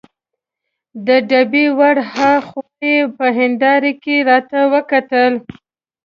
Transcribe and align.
د 1.05 1.07
ډبې 1.29 1.65
ور 1.79 1.97
هاخوا 2.13 2.65
یې 2.91 2.97
په 3.17 3.25
هندارې 3.37 3.93
کې 4.03 4.15
راته 4.29 4.59
وکتل. 4.73 5.33